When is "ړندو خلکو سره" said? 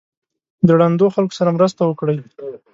0.79-1.55